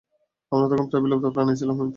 আমরা 0.51 0.67
তখন 0.71 0.85
প্রায় 0.89 1.03
বিলুপ্ত 1.03 1.25
প্রাণী 1.35 1.53
ছিলাম, 1.55 1.75
হুইপ। 1.75 1.89